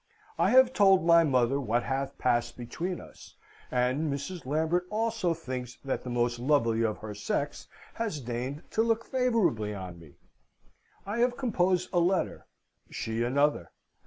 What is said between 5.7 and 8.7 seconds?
that the most lovely of her sex has deigned